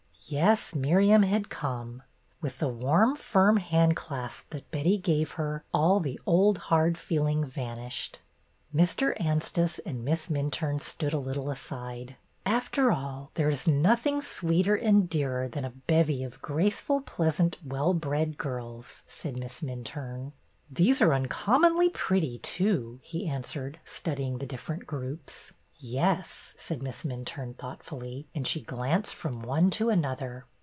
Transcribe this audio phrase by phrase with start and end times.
[0.27, 2.03] Yes, Miriam had come.
[2.41, 7.43] With the warm, firm hand clasp that Betty gave her, all the old hard feeling
[7.43, 8.21] vanished.
[8.73, 9.19] Mr.
[9.19, 12.15] Anstice and Miss Minturne stood a little aside.
[12.45, 17.93] After all, there is nothing sweeter and dearer than a bevy of graceful, pleasant, well
[17.95, 20.31] bred girls," said Miss Minturne.''
[20.71, 25.51] These are uncommonly pretty, too," he answered, studying the different groups.
[25.81, 26.23] THE RECEPTION
[26.59, 30.45] 321 Yes/' said Miss Minturne, thoughtfully, and she glanced from one to another.